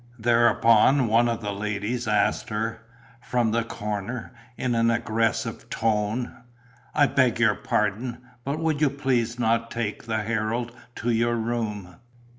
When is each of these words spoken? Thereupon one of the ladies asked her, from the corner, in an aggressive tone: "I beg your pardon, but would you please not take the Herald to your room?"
Thereupon 0.17 1.05
one 1.05 1.29
of 1.29 1.41
the 1.41 1.51
ladies 1.51 2.07
asked 2.07 2.49
her, 2.49 2.81
from 3.21 3.51
the 3.51 3.61
corner, 3.63 4.33
in 4.57 4.73
an 4.73 4.89
aggressive 4.89 5.69
tone: 5.69 6.33
"I 6.95 7.05
beg 7.05 7.39
your 7.39 7.53
pardon, 7.53 8.17
but 8.43 8.57
would 8.57 8.81
you 8.81 8.89
please 8.89 9.37
not 9.37 9.69
take 9.69 10.05
the 10.05 10.23
Herald 10.23 10.75
to 10.95 11.11
your 11.11 11.35
room?" 11.35 11.97